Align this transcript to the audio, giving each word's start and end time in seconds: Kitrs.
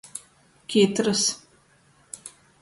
Kitrs. 0.69 1.23